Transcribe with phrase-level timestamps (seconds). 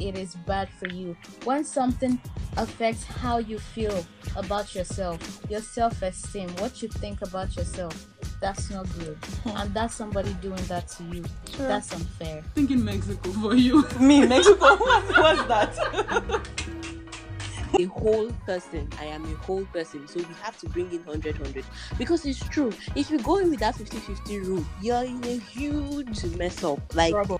[0.00, 1.16] it is bad for you.
[1.44, 2.20] When something
[2.56, 4.04] affects how you feel
[4.36, 8.06] about yourself, your self esteem, what you think about yourself,
[8.40, 9.16] that's not good.
[9.44, 9.56] Hmm.
[9.56, 11.24] And that's somebody doing that to you.
[11.54, 11.68] Sure.
[11.68, 12.42] That's unfair.
[12.54, 13.86] Thinking Mexico for you.
[14.00, 14.76] Me, Mexico.
[14.76, 16.46] What's that?
[17.78, 18.88] a whole person.
[18.98, 20.06] I am a whole person.
[20.08, 21.64] So we have to bring in 100 100.
[21.98, 22.72] Because it's true.
[22.94, 26.80] If you go in with that 50 50 rule, you're in a huge mess up.
[26.94, 27.39] Like, Trouble.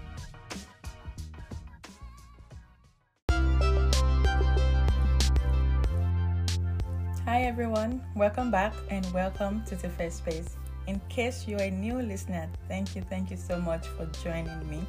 [7.31, 10.57] Hi everyone, welcome back and welcome to the First Space.
[10.89, 14.85] In case you're a new listener, thank you, thank you so much for joining me.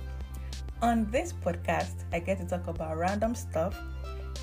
[0.82, 3.80] On this podcast, I get to talk about random stuff.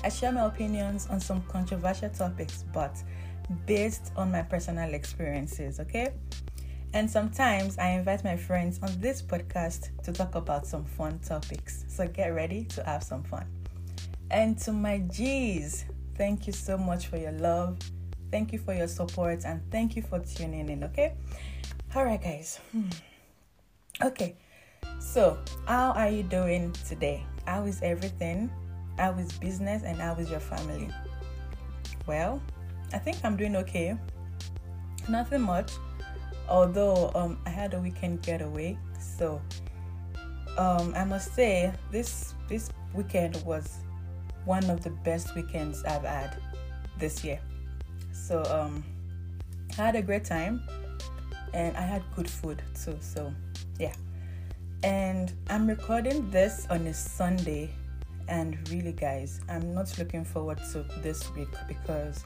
[0.01, 2.95] I share my opinions on some controversial topics, but
[3.65, 6.13] based on my personal experiences, okay?
[6.93, 11.83] And sometimes I invite my friends on this podcast to talk about some fun topics.
[11.89, 13.45] So get ready to have some fun.
[14.31, 15.83] And to my G's,
[16.19, 17.79] thank you so much for your love.
[18.29, 21.13] Thank you for your support and thank you for tuning in, okay?
[21.95, 22.59] All right, guys.
[22.73, 22.89] Hmm.
[24.03, 24.35] Okay,
[24.99, 27.25] so how are you doing today?
[27.47, 28.51] How is everything?
[28.97, 30.89] How is business and how is your family?
[32.05, 32.41] Well,
[32.93, 33.97] I think I'm doing okay.
[35.07, 35.71] Nothing much,
[36.49, 39.41] although um, I had a weekend getaway, so
[40.57, 43.79] um, I must say this this weekend was
[44.49, 46.35] one of the best weekends I've had
[46.97, 47.39] this year.
[48.11, 48.83] So um,
[49.77, 50.63] I had a great time,
[51.53, 52.97] and I had good food too.
[52.99, 53.31] So
[53.79, 53.93] yeah,
[54.81, 57.69] and I'm recording this on a Sunday,
[58.27, 62.25] and really, guys, I'm not looking forward to this week because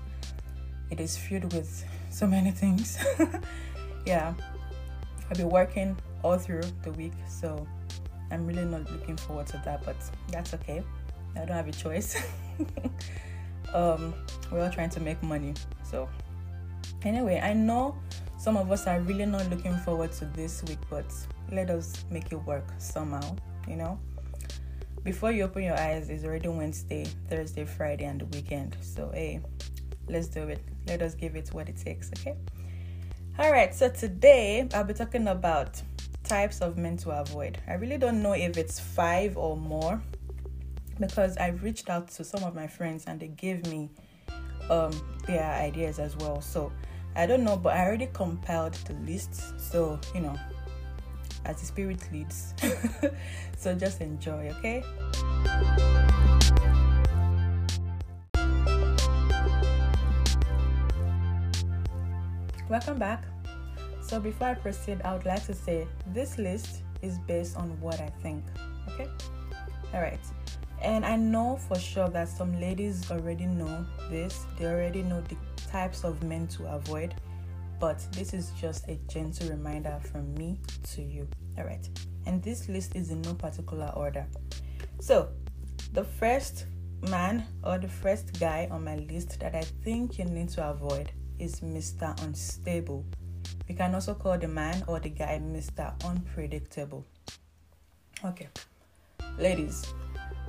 [0.92, 3.04] it is filled with so many things.
[4.06, 4.34] yeah,
[5.30, 7.68] I'll be working all through the week, so
[8.32, 9.98] I'm really not looking forward to that, but
[10.32, 10.84] that's okay.
[11.36, 12.16] I don't have a choice.
[13.74, 14.14] um,
[14.52, 15.54] we're all trying to make money.
[15.84, 16.08] So,
[17.04, 17.96] anyway, I know
[18.38, 21.06] some of us are really not looking forward to this week, but
[21.52, 23.36] let us make it work somehow,
[23.68, 24.00] you know?
[25.04, 28.78] Before you open your eyes, it's already Wednesday, Thursday, Friday, and the weekend.
[28.82, 29.42] So, hey,
[30.08, 30.60] let's do it.
[30.88, 32.36] Let us give it what it takes, okay?
[33.40, 35.82] All right, so today I'll be talking about
[36.24, 37.58] types of men to avoid.
[37.68, 40.02] I really don't know if it's five or more
[41.00, 43.90] because I reached out to some of my friends and they gave me
[44.70, 44.92] um,
[45.28, 46.42] their ideas as well.
[46.42, 46.72] So
[47.16, 49.60] I don't know, but I already compiled the list.
[49.60, 50.36] So you know,
[51.46, 52.54] as the spirit leads.
[53.58, 54.84] so just enjoy, okay?
[62.70, 63.24] Welcome back.
[64.02, 68.00] So before I proceed, I would like to say this list is based on what
[68.00, 68.44] I think.
[68.90, 69.08] Okay?
[69.94, 70.20] Alright.
[70.84, 75.38] And I know for sure that some ladies already know this, they already know the
[75.72, 77.16] types of men to avoid,
[77.80, 80.60] but this is just a gentle reminder from me
[80.92, 81.28] to you.
[81.58, 81.88] All right,
[82.26, 84.26] and this list is in no particular order.
[85.00, 85.30] So,
[85.94, 86.66] the first
[87.02, 91.12] man or the first guy on my list that I think you need to avoid
[91.40, 92.20] is Mr.
[92.24, 93.06] Unstable.
[93.70, 95.94] We can also call the man or the guy Mr.
[96.06, 97.06] Unpredictable.
[98.26, 98.48] Okay,
[99.38, 99.86] ladies,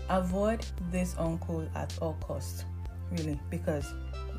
[0.08, 2.64] avoid this uncle at all costs
[3.10, 3.92] really because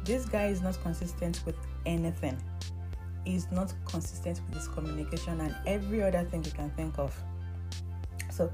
[0.03, 1.55] this guy is not consistent with
[1.85, 2.37] anything.
[3.25, 7.15] He's not consistent with his communication and every other thing you can think of.
[8.29, 8.51] So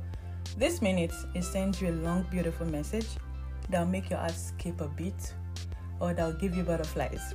[0.57, 3.07] this minute he sends you a long beautiful message
[3.69, 5.33] that'll make your heart skip a beat
[5.99, 7.33] or that'll give you butterflies.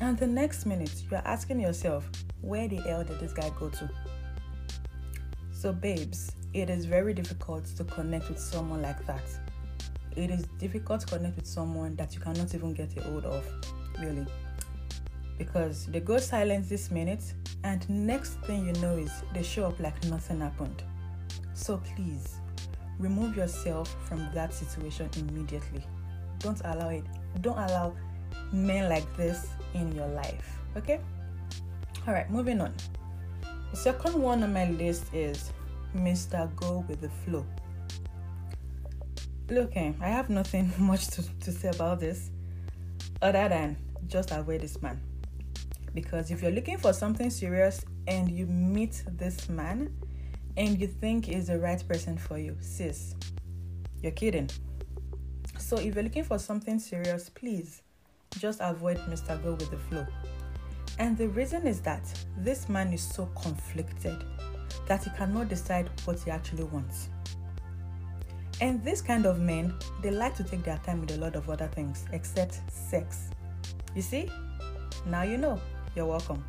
[0.00, 2.08] And the next minute you're asking yourself
[2.40, 3.90] where the hell did this guy go to?
[5.52, 9.22] So babes it is very difficult to connect with someone like that.
[10.16, 13.44] It is difficult to connect with someone that you cannot even get a hold of,
[14.00, 14.26] really.
[15.36, 17.22] Because they go silent this minute,
[17.64, 20.82] and next thing you know is they show up like nothing happened.
[21.54, 22.36] So please,
[22.98, 25.84] remove yourself from that situation immediately.
[26.40, 27.04] Don't allow it.
[27.40, 27.94] Don't allow
[28.52, 30.58] men like this in your life.
[30.76, 31.00] Okay?
[32.06, 32.74] Alright, moving on.
[33.70, 35.52] The second one on my list is
[35.96, 36.54] Mr.
[36.56, 37.44] Go with the Flow.
[39.50, 42.30] Look, eh, I have nothing much to, to say about this
[43.22, 43.76] other than
[44.06, 45.00] just avoid this man.
[45.94, 49.94] Because if you're looking for something serious and you meet this man
[50.56, 53.14] and you think he's the right person for you, sis,
[54.02, 54.50] you're kidding.
[55.58, 57.82] So if you're looking for something serious, please
[58.38, 59.42] just avoid Mr.
[59.42, 60.06] Go with the Flow.
[60.98, 62.02] And the reason is that
[62.36, 64.24] this man is so conflicted
[64.86, 67.08] that he cannot decide what he actually wants.
[68.60, 71.48] And this kind of men, they like to take their time with a lot of
[71.48, 73.30] other things except sex.
[73.94, 74.28] You see?
[75.06, 75.60] Now you know.
[75.94, 76.44] You're welcome.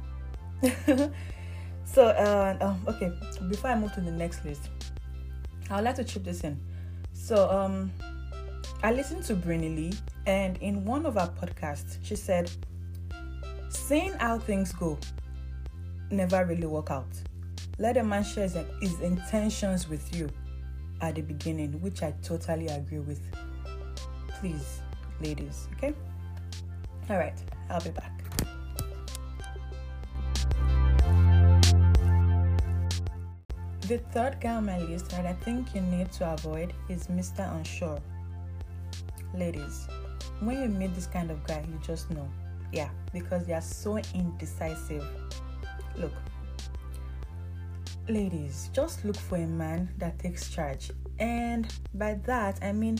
[1.86, 3.12] so, uh, um, okay,
[3.48, 4.70] before I move to the next list,
[5.70, 6.60] I would like to chip this in.
[7.14, 7.92] So, um,
[8.84, 9.94] I listened to Brinny Lee,
[10.26, 12.52] and in one of our podcasts, she said,
[13.70, 14.98] Seeing how things go
[16.12, 17.08] never really work out.
[17.80, 18.50] Let a man share
[18.82, 20.30] his, intentions with you
[21.00, 23.22] at the beginning, which I totally agree with.
[24.28, 24.82] Please,
[25.22, 25.94] ladies, okay?
[27.10, 28.12] All right, I'll be back.
[33.88, 37.50] The third guy on my list that I think you need to avoid is Mr.
[37.56, 38.00] Unsure.
[39.34, 39.88] Ladies,
[40.42, 42.30] when you meet this kind of guy, you just know.
[42.74, 45.08] Yeah, because they are so indecisive.
[45.96, 46.12] Look,
[48.10, 50.92] ladies, just look for a man that takes charge.
[51.20, 52.98] And by that, I mean,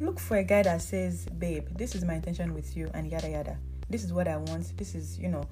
[0.00, 3.28] look for a guy that says, babe, this is my intention with you, and yada
[3.28, 3.58] yada.
[3.90, 4.76] This is what I want.
[4.76, 5.44] This is, you know,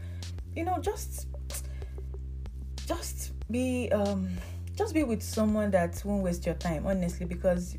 [0.54, 1.26] you know, just,
[2.86, 4.28] just be, um,
[4.74, 7.76] just be with someone that won't waste your time, honestly, because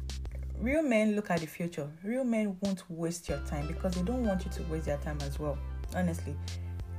[0.60, 1.90] real men look at the future.
[2.04, 5.18] Real men won't waste your time because they don't want you to waste their time
[5.22, 5.58] as well,
[5.96, 6.36] honestly.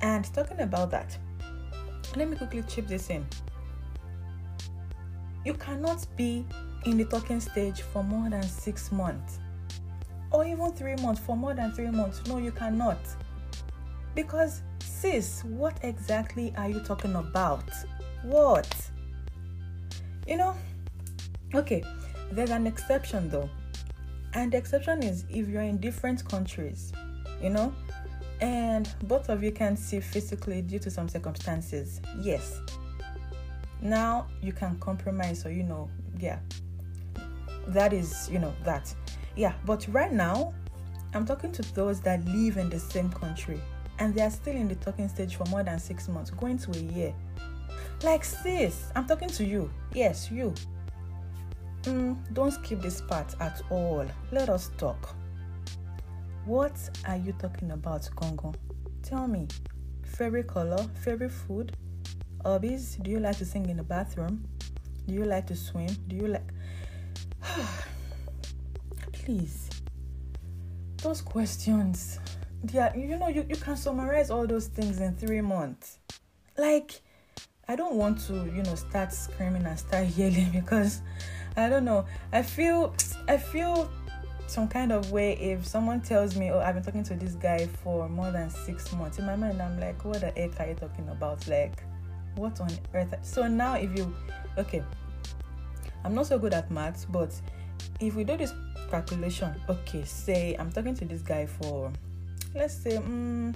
[0.00, 1.16] And talking about that,
[2.16, 3.26] let me quickly chip this in.
[5.44, 6.46] You cannot be
[6.84, 9.38] in the talking stage for more than six months
[10.30, 12.20] or even three months for more than three months.
[12.26, 12.98] No, you cannot.
[14.14, 17.70] Because, sis, what exactly are you talking about?
[18.22, 18.68] What?
[20.26, 20.54] You know,
[21.54, 21.82] okay,
[22.32, 23.48] there's an exception though.
[24.34, 26.92] And the exception is if you're in different countries,
[27.42, 27.72] you know,
[28.40, 32.00] and both of you can see physically due to some circumstances.
[32.20, 32.60] Yes.
[33.80, 35.88] Now you can compromise, or you know,
[36.18, 36.38] yeah.
[37.68, 38.94] That is, you know, that.
[39.36, 40.54] Yeah, but right now,
[41.14, 43.60] I'm talking to those that live in the same country
[43.98, 46.70] and they are still in the talking stage for more than six months, going to
[46.72, 47.14] a year.
[48.02, 49.70] Like, sis, I'm talking to you.
[49.92, 50.54] Yes, you.
[51.82, 54.06] Mm, don't skip this part at all.
[54.30, 55.16] Let us talk.
[56.44, 58.54] What are you talking about, Congo?
[59.02, 59.48] Tell me.
[60.04, 61.76] Favorite color, favorite food,
[62.44, 62.96] hobbies?
[63.02, 64.46] Do you like to sing in the bathroom?
[65.06, 65.88] Do you like to swim?
[66.08, 66.48] Do you like.
[69.12, 69.70] Please.
[71.02, 72.18] Those questions.
[72.64, 75.98] They are, you know, you, you can summarize all those things in three months.
[76.56, 77.00] Like,
[77.68, 81.02] I don't want to, you know, start screaming and start yelling because
[81.56, 82.06] I don't know.
[82.32, 82.94] I feel
[83.28, 83.90] I feel
[84.46, 87.66] some kind of way if someone tells me, "Oh, I've been talking to this guy
[87.82, 90.74] for more than six months." In my mind, I'm like, "What the heck are you
[90.74, 91.46] talking about?
[91.46, 91.82] Like,
[92.38, 94.14] what on earth?" So now, if you,
[94.56, 94.82] okay,
[96.04, 97.34] I'm not so good at maths, but
[98.00, 98.52] if we do this
[98.90, 101.92] calculation, okay, say I'm talking to this guy for,
[102.54, 103.54] let's say, mm,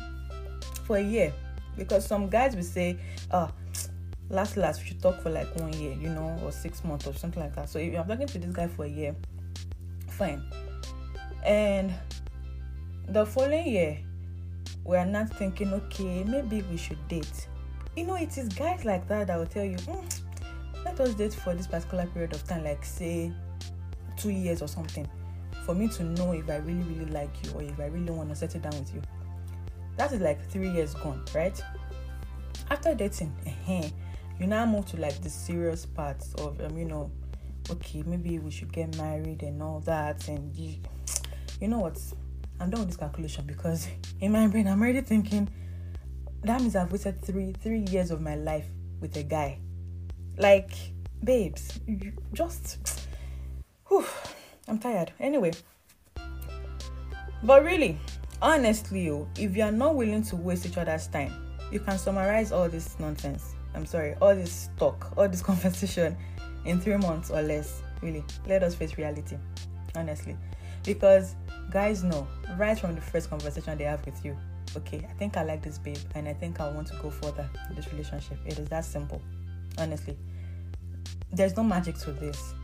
[0.85, 1.33] for a year,
[1.77, 2.99] because some guys will say,
[3.31, 3.51] "Oh."
[4.33, 7.13] last last we should talk for like one year you know or six months or
[7.13, 9.15] something like that so if i'm talking to this guy for a year
[10.09, 10.43] fine
[11.45, 11.93] and
[13.09, 13.99] the following year
[14.85, 17.47] we are not thinking okay maybe we should date
[17.97, 20.21] you know it is guys like that that will tell you mm,
[20.85, 23.33] let us date for this particular period of time like say
[24.17, 25.09] two years or something
[25.65, 28.29] for me to know if i really really like you or if i really want
[28.29, 29.03] to settle down with you.
[29.97, 31.61] That is like three years gone right?
[32.71, 33.33] After dating
[34.41, 37.11] you now move to like the serious parts of um, you know
[37.71, 40.77] okay maybe we should get married and all that and you,
[41.61, 42.01] you know what?
[42.59, 43.87] I'm done with this calculation because
[44.21, 45.49] in my brain i'm already thinking
[46.43, 48.67] that means i've wasted three three years of my life
[49.01, 49.59] with a guy
[50.39, 50.73] like
[51.25, 53.07] babes you just
[53.89, 54.05] whew,
[54.69, 55.53] i'm tired anyway
[57.43, 57.99] but really
[58.41, 59.09] honestly
[59.39, 61.33] if you are not willing to waste each other's time
[61.71, 66.17] you can summarize all this nonsense I'm sorry, all this talk, all this conversation
[66.65, 67.83] in three months or less.
[68.03, 69.37] Really, let us face reality,
[69.95, 70.37] honestly.
[70.85, 71.37] Because
[71.71, 74.37] guys know right from the first conversation they have with you,
[74.77, 77.49] okay, I think I like this babe and I think I want to go further
[77.69, 78.39] in this relationship.
[78.47, 79.21] It is that simple,
[79.79, 80.17] honestly.
[81.33, 82.55] There's no magic to this.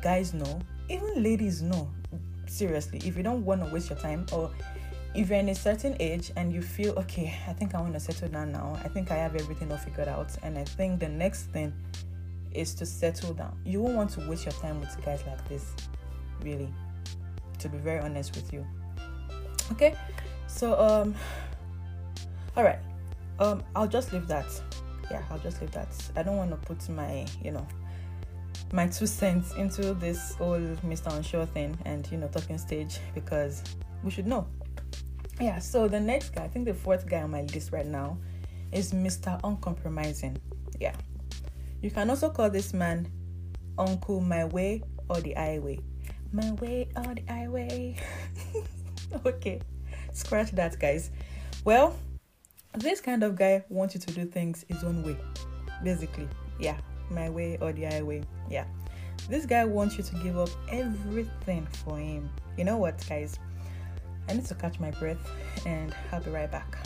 [0.00, 1.90] Guys know, even ladies know.
[2.46, 4.50] Seriously, if you don't want to waste your time or
[5.16, 8.00] if you're in a certain age and you feel okay i think i want to
[8.00, 11.08] settle down now i think i have everything all figured out and i think the
[11.08, 11.72] next thing
[12.52, 15.72] is to settle down you won't want to waste your time with guys like this
[16.42, 16.68] really
[17.58, 18.64] to be very honest with you
[19.72, 19.94] okay
[20.46, 21.14] so um
[22.56, 22.78] all right
[23.38, 24.46] um i'll just leave that
[25.10, 27.66] yeah i'll just leave that i don't want to put my you know
[28.72, 31.14] my two cents into this whole Mr.
[31.14, 33.62] Unsure thing and you know talking stage because
[34.02, 34.46] we should know.
[35.40, 38.18] Yeah, so the next guy, I think the fourth guy on my list right now
[38.72, 39.38] is Mr.
[39.44, 40.38] Uncompromising.
[40.80, 40.94] Yeah.
[41.82, 43.06] You can also call this man
[43.78, 45.80] Uncle My Way or the Highway.
[46.32, 47.96] My way or the highway.
[49.26, 49.60] okay,
[50.12, 51.10] scratch that, guys.
[51.64, 51.94] Well,
[52.76, 55.16] this kind of guy wants you to do things his own way,
[55.82, 56.28] basically.
[56.58, 56.76] Yeah,
[57.10, 58.22] my way or the highway.
[58.50, 58.64] Yeah,
[59.28, 62.30] this guy wants you to give up everything for him.
[62.56, 63.38] You know what, guys?
[64.28, 65.30] I need to catch my breath
[65.64, 66.76] and I'll be right back.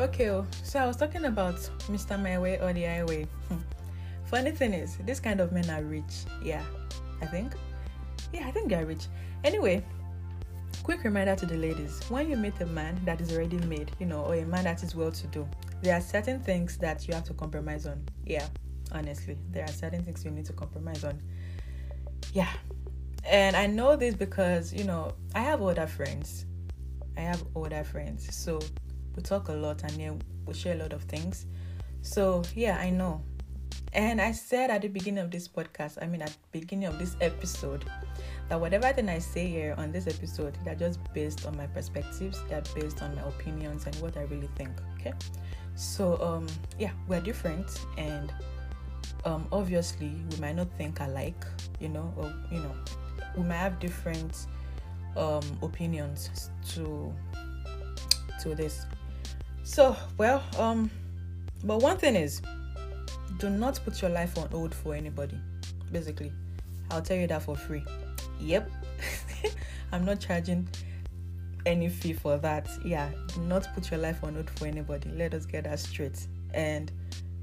[0.00, 1.56] Okay, oh, so I was talking about
[1.88, 2.22] Mr.
[2.22, 3.26] My Way or the Highway.
[3.48, 3.67] Hmm.
[4.30, 6.24] Funny thing is, this kind of men are rich.
[6.42, 6.62] Yeah,
[7.22, 7.54] I think.
[8.32, 9.06] Yeah, I think they're rich.
[9.42, 9.82] Anyway,
[10.82, 14.04] quick reminder to the ladies when you meet a man that is already made, you
[14.06, 15.48] know, or a man that is well to do,
[15.80, 18.04] there are certain things that you have to compromise on.
[18.26, 18.46] Yeah,
[18.92, 21.22] honestly, there are certain things you need to compromise on.
[22.34, 22.50] Yeah,
[23.24, 26.44] and I know this because, you know, I have older friends.
[27.16, 28.34] I have older friends.
[28.34, 28.60] So
[29.16, 30.12] we talk a lot and yeah,
[30.44, 31.46] we share a lot of things.
[32.02, 33.22] So yeah, I know.
[33.92, 36.98] And I said at the beginning of this podcast, I mean at the beginning of
[36.98, 37.84] this episode,
[38.48, 42.40] that whatever thing I say here on this episode, they're just based on my perspectives,
[42.48, 44.72] they're based on my opinions and what I really think.
[44.98, 45.12] Okay.
[45.74, 46.46] So um
[46.78, 48.32] yeah, we're different and
[49.24, 51.44] um obviously we might not think alike,
[51.80, 52.74] you know, or you know,
[53.36, 54.46] we might have different
[55.16, 57.12] um opinions to
[58.42, 58.86] to this
[59.68, 60.90] so, well, um,
[61.62, 62.40] but one thing is,
[63.38, 65.38] do not put your life on hold for anybody.
[65.92, 66.32] Basically,
[66.90, 67.84] I'll tell you that for free.
[68.40, 68.70] Yep,
[69.92, 70.68] I'm not charging
[71.66, 72.68] any fee for that.
[72.84, 75.10] Yeah, do not put your life on hold for anybody.
[75.10, 76.26] Let us get that straight.
[76.54, 76.90] And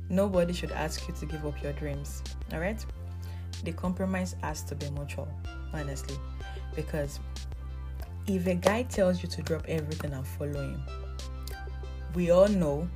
[0.10, 2.22] nobody should ask you to give up your dreams.
[2.54, 2.84] All right?
[3.64, 5.28] The compromise has to be mutual,
[5.74, 6.16] honestly,
[6.76, 7.20] because
[8.28, 10.84] if a guy tells you to drop everything and follow him,
[12.14, 12.88] we all know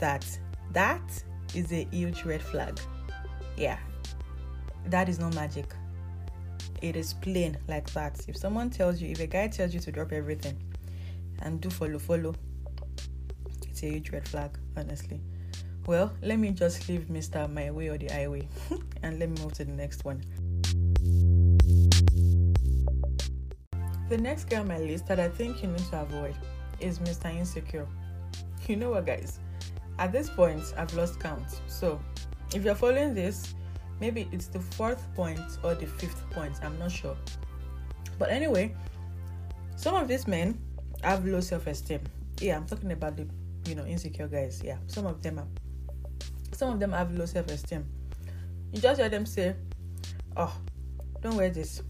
[0.00, 0.26] that
[0.72, 1.02] that
[1.54, 2.78] is a huge red flag.
[3.56, 3.78] Yeah,
[4.86, 5.74] that is no magic.
[6.80, 8.20] It is plain like that.
[8.28, 10.60] If someone tells you, if a guy tells you to drop everything
[11.40, 12.34] and do follow, follow,
[13.68, 15.20] it's a huge red flag, honestly.
[15.86, 17.52] Well, let me just leave Mr.
[17.52, 18.48] My Way or the Highway
[19.02, 20.22] and let me move to the next one.
[24.08, 26.36] The next guy on my list that I think you need to avoid
[26.80, 27.34] is Mr.
[27.34, 27.88] Insecure
[28.68, 29.38] you know what, guys?
[29.98, 31.60] At this point, I've lost count.
[31.66, 32.00] So,
[32.54, 33.54] if you're following this,
[34.00, 36.54] maybe it's the fourth point or the fifth point.
[36.62, 37.16] I'm not sure.
[38.18, 38.74] But anyway,
[39.76, 40.60] some of these men
[41.02, 42.00] have low self-esteem.
[42.40, 43.26] Yeah, I'm talking about the
[43.66, 44.62] you know insecure guys.
[44.64, 45.46] Yeah, some of them are.
[46.52, 47.84] Some of them have low self-esteem.
[48.72, 49.54] You just hear them say,
[50.36, 50.54] "Oh,
[51.20, 51.82] don't wear this,"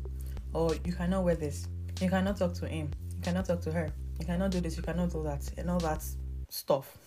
[0.52, 1.68] or "You cannot wear this."
[2.00, 2.90] You cannot talk to him.
[3.16, 3.90] You cannot talk to her.
[4.18, 4.76] You cannot do this.
[4.76, 6.04] You cannot do that, and all that
[6.48, 6.98] stuff.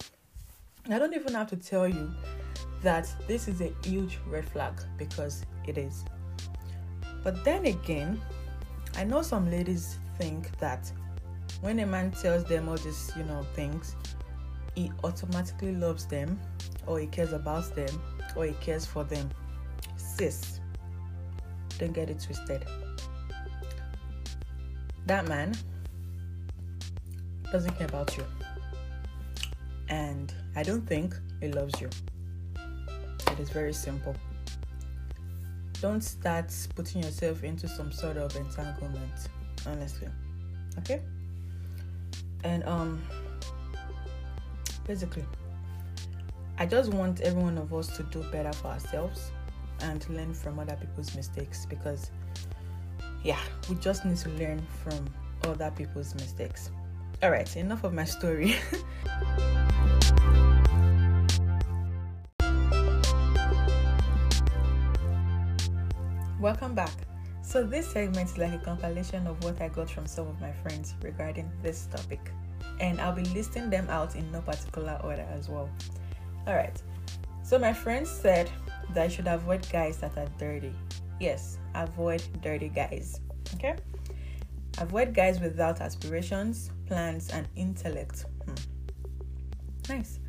[0.89, 2.13] I don't even have to tell you
[2.83, 6.05] that this is a huge red flag because it is.
[7.23, 8.21] But then again,
[8.95, 10.91] I know some ladies think that
[11.61, 13.95] when a man tells them all these, you know, things,
[14.75, 16.39] he automatically loves them
[16.85, 17.99] or he cares about them
[18.35, 19.29] or he cares for them.
[19.97, 20.59] Sis,
[21.79, 22.63] don't get it twisted.
[25.07, 25.55] That man
[27.51, 28.23] doesn't care about you
[29.89, 31.89] and I don't think it loves you.
[33.31, 34.15] It is very simple.
[35.81, 39.11] Don't start putting yourself into some sort of entanglement,
[39.67, 40.07] honestly.
[40.79, 41.01] Okay?
[42.43, 43.01] And um
[44.87, 45.25] basically
[46.57, 49.31] I just want every one of us to do better for ourselves
[49.81, 52.11] and learn from other people's mistakes because
[53.23, 55.05] yeah, we just need to learn from
[55.43, 56.69] other people's mistakes.
[57.23, 58.55] All right, enough of my story.
[66.45, 66.93] Welcome back.
[67.41, 70.51] So, this segment is like a compilation of what I got from some of my
[70.51, 72.19] friends regarding this topic,
[72.79, 75.67] and I'll be listing them out in no particular order as well.
[76.47, 76.83] Alright,
[77.41, 78.51] so my friends said
[78.93, 80.71] that I should avoid guys that are dirty.
[81.19, 83.21] Yes, avoid dirty guys.
[83.55, 83.77] Okay?
[84.77, 88.25] Avoid guys without aspirations, plans, and intellect.
[88.45, 89.95] Hmm.
[89.95, 90.19] Nice.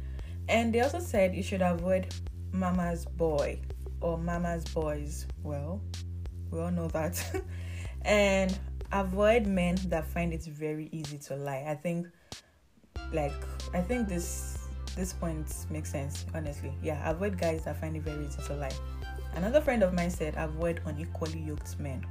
[0.49, 2.07] And they also said you should avoid
[2.53, 3.61] mama's boy
[4.01, 5.27] or mama's boys.
[5.43, 5.83] Well,
[6.51, 7.43] we all know that.
[8.03, 8.59] and
[8.93, 11.65] avoid men that find it very easy to lie.
[11.67, 12.07] I think
[13.13, 13.33] like
[13.75, 14.59] I think this
[14.97, 16.73] this point makes sense, honestly.
[16.83, 18.73] Yeah, avoid guys that find it very easy to lie.
[19.35, 22.05] Another friend of mine said avoid unequally yoked men.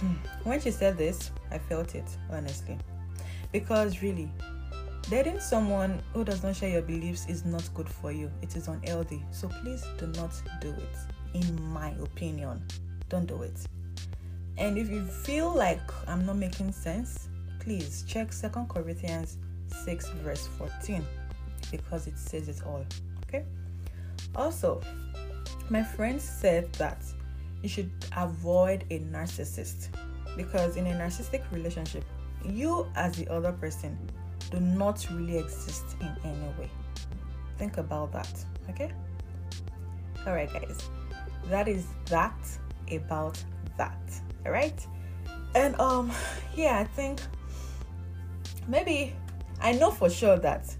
[0.00, 0.14] Hmm.
[0.44, 2.78] when she said this, I felt it, honestly.
[3.50, 4.30] Because really,
[5.10, 8.30] dating someone who does not share your beliefs is not good for you.
[8.40, 9.24] It is unhealthy.
[9.32, 11.17] So please do not do it.
[11.34, 12.62] In my opinion,
[13.08, 13.58] don't do it.
[14.56, 17.28] And if you feel like I'm not making sense,
[17.60, 19.38] please check Second Corinthians
[19.84, 21.04] 6 verse 14
[21.70, 22.84] because it says it all.
[23.28, 23.44] Okay?
[24.34, 24.80] Also,
[25.70, 27.02] my friend said that
[27.62, 29.88] you should avoid a narcissist
[30.36, 32.04] because in a narcissistic relationship,
[32.44, 33.98] you as the other person
[34.50, 36.70] do not really exist in any way.
[37.58, 38.32] Think about that,
[38.70, 38.92] okay?
[40.26, 40.88] All right, guys,
[41.46, 42.36] that is that
[42.90, 43.42] about
[43.76, 43.98] that.
[44.44, 44.86] All right,
[45.54, 46.12] and um,
[46.54, 47.20] yeah, I think
[48.66, 49.14] maybe
[49.60, 50.74] I know for sure that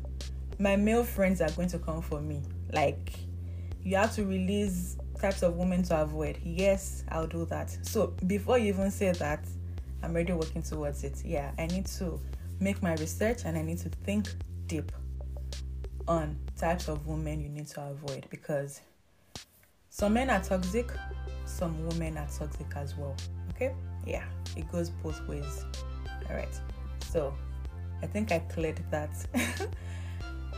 [0.58, 2.42] my male friends are going to come for me.
[2.72, 3.12] Like,
[3.82, 6.38] you have to release types of women to avoid.
[6.42, 7.76] Yes, I'll do that.
[7.82, 9.44] So, before you even say that,
[10.02, 11.22] I'm already working towards it.
[11.24, 12.20] Yeah, I need to
[12.60, 14.28] make my research and I need to think
[14.66, 14.92] deep
[16.06, 18.80] on types of women you need to avoid because
[19.98, 20.92] some men are toxic,
[21.44, 23.16] some women are toxic as well.
[23.50, 23.74] Okay?
[24.06, 24.22] Yeah,
[24.56, 25.64] it goes both ways.
[26.30, 26.60] All right.
[27.10, 27.34] So,
[28.00, 29.10] I think I cleared that.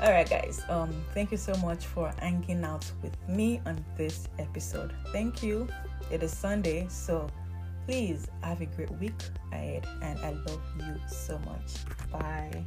[0.02, 0.62] All right, guys.
[0.68, 4.92] Um, thank you so much for hanging out with me on this episode.
[5.10, 5.66] Thank you.
[6.10, 7.26] It is Sunday, so
[7.86, 11.76] please have a great week ahead, and I love you so much.
[12.12, 12.64] Bye.